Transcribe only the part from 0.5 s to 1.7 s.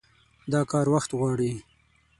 دا کار وخت غواړي.